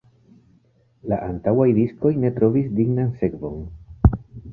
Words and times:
La 1.11 1.19
antaŭaj 1.25 1.67
diskoj 1.79 2.11
ne 2.23 2.31
trovis 2.39 2.71
dignan 2.79 3.13
sekvon. 3.21 3.61